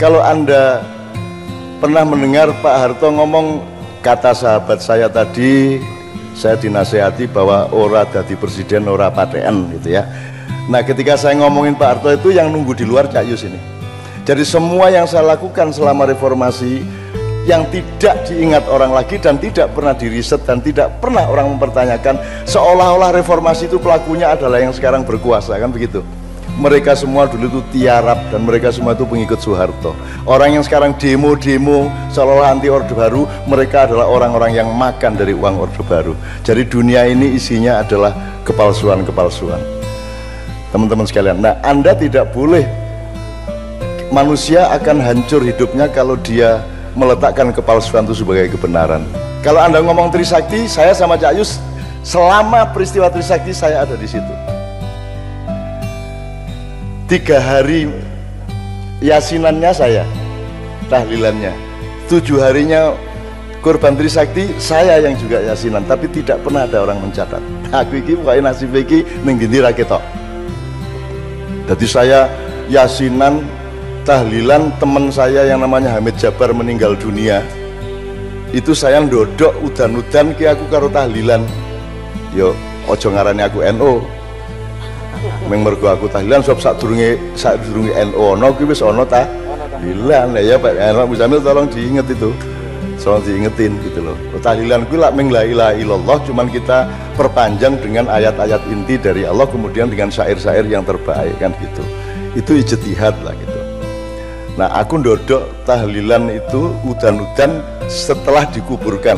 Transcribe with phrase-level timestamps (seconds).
[0.00, 0.80] kalau Anda
[1.76, 3.60] pernah mendengar Pak Harto ngomong
[4.00, 5.76] kata sahabat saya tadi
[6.32, 10.08] saya dinasehati bahwa ora jadi presiden ora patean gitu ya.
[10.72, 13.60] Nah ketika saya ngomongin Pak Harto itu yang nunggu di luar Cak Yus ini.
[14.24, 16.80] Jadi semua yang saya lakukan selama reformasi
[17.44, 22.16] yang tidak diingat orang lagi dan tidak pernah diriset dan tidak pernah orang mempertanyakan
[22.48, 26.04] seolah-olah reformasi itu pelakunya adalah yang sekarang berkuasa kan begitu
[26.60, 29.96] mereka semua dulu itu tiarap dan mereka semua itu pengikut Soeharto.
[30.28, 35.56] Orang yang sekarang demo-demo seolah-olah anti Orde Baru mereka adalah orang-orang yang makan dari uang
[35.56, 36.12] Orde Baru.
[36.44, 38.12] Jadi dunia ini isinya adalah
[38.44, 39.60] kepalsuan-kepalsuan.
[40.70, 42.68] Teman-teman sekalian nah anda tidak boleh
[44.12, 46.60] manusia akan hancur hidupnya kalau dia
[46.92, 49.06] meletakkan kepalsuan itu sebagai kebenaran.
[49.40, 51.56] Kalau anda ngomong Trisakti saya sama Cak Yus
[52.04, 54.49] selama peristiwa Trisakti saya ada di situ
[57.10, 57.90] tiga hari
[59.02, 60.04] yasinannya saya
[60.86, 61.50] tahlilannya.
[62.06, 62.94] Tujuh harinya
[63.58, 67.42] korban Trisakti saya yang juga yasinan tapi tidak pernah ada orang mencatat.
[67.82, 70.20] Aku ini pokoknya nasib ini nenggini raketok
[71.70, 72.20] jadi saya
[72.66, 73.46] yasinan
[74.02, 77.46] tahlilan teman saya yang namanya Hamid Jabar meninggal dunia.
[78.50, 81.46] Itu saya ndodok udan-udan ki aku karo tahlilan.
[82.34, 82.58] Yo
[82.90, 84.02] ojo ngarani aku NO
[85.50, 88.80] Meng mergo aku tahlilan sebab sak durunge sak durunge NU ono kuwi wis
[89.10, 89.26] ta.
[89.80, 92.30] Tahlilan ya Pak Anwar Muzamil tolong diinget itu.
[93.00, 94.16] Tolong diingetin gitu loh.
[94.38, 96.86] Tahlilan kuwi lak meng la ilaha illallah cuman kita
[97.18, 101.82] perpanjang dengan ayat-ayat inti dari Allah kemudian dengan syair-syair yang terbaik kan gitu.
[102.38, 103.58] Itu ijtihad lah gitu.
[104.60, 109.16] Nah aku ndodok tahlilan itu udan-udan setelah dikuburkan.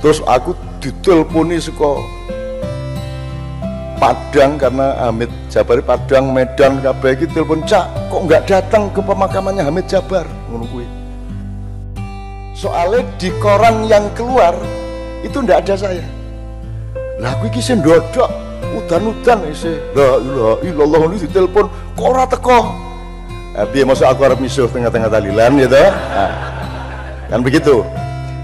[0.00, 1.98] Terus aku diteleponi saka
[3.98, 9.66] Padang karena Hamid Jabari Padang Medan kabeh iki telepon Cak kok nggak datang ke pemakamannya
[9.66, 10.22] Hamid Jabar?
[10.46, 10.86] Ngono kuwi.
[12.54, 14.54] Soalnya di koran yang keluar
[15.26, 16.06] itu ndak ada saya.
[17.18, 18.30] Lah aku iki sing ndodok
[18.78, 21.66] udan-udan isi la ilaha illallah ini ditelepon
[21.98, 22.58] kok ora teko?
[23.58, 26.30] Eh, biar masuk aku harap misuh tengah-tengah talilan gitu nah,
[27.26, 27.82] kan begitu.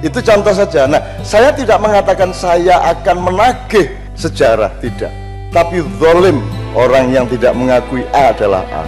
[0.02, 0.90] Itu contoh saja.
[0.90, 3.86] Nah saya tidak mengatakan saya akan menagih
[4.18, 5.23] sejarah tidak
[5.54, 6.42] tapi zolim
[6.74, 8.84] orang yang tidak mengakui A adalah A.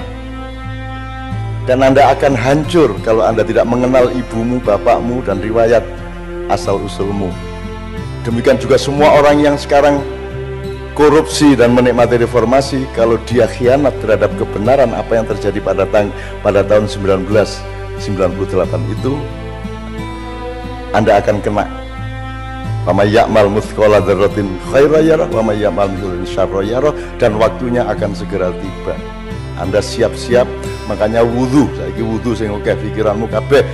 [1.66, 5.82] Dan anda akan hancur kalau anda tidak mengenal ibumu, bapakmu dan riwayat
[6.50, 7.30] asal usulmu
[8.26, 10.02] demikian juga semua orang yang sekarang
[10.98, 16.10] korupsi dan menikmati reformasi kalau dia khianat terhadap kebenaran apa yang terjadi pada tahun
[16.42, 18.02] pada tahun 1998
[18.98, 19.14] itu
[20.90, 21.85] anda akan kena
[22.86, 25.90] Wama ya'mal muthqala dzarratin khaira yarah wa ya'mal
[27.18, 28.94] dan waktunya akan segera tiba.
[29.58, 30.46] Anda siap-siap
[30.86, 33.66] makanya wudhu saiki wudhu sing oke pikiranmu kabeh.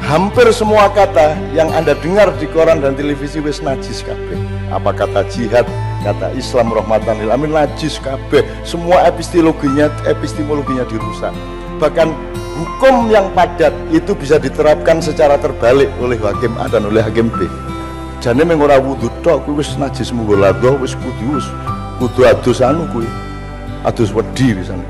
[0.00, 4.40] Hampir semua kata yang anda dengar di koran dan televisi wis najis kabeh.
[4.72, 5.68] Apa kata jihad
[6.00, 8.40] kata Islam rahmatan lil amin najis kabeh.
[8.64, 11.36] Semua epistemologinya epistemologinya dirusak.
[11.76, 12.08] Bahkan
[12.56, 17.44] hukum yang padat itu bisa diterapkan secara terbalik oleh hakim A dan oleh hakim B
[18.20, 20.34] jane mung ora wudu tok kuwi wis najis munggo
[20.80, 21.44] wis kudu wis
[21.98, 23.06] kudu adus anu kuwi.
[23.84, 24.80] Adus wedi pisan